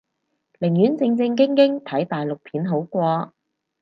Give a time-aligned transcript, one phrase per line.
[0.59, 3.35] 寧願正正經經睇大陸片好過